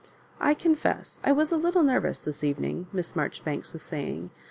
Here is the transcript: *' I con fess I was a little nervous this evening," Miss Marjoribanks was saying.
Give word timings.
*' 0.25 0.39
I 0.49 0.55
con 0.55 0.73
fess 0.73 1.21
I 1.23 1.31
was 1.31 1.51
a 1.51 1.57
little 1.57 1.83
nervous 1.83 2.17
this 2.17 2.43
evening," 2.43 2.87
Miss 2.91 3.15
Marjoribanks 3.15 3.71
was 3.71 3.83
saying. 3.83 4.31